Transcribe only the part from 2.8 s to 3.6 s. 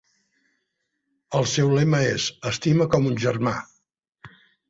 com un germà".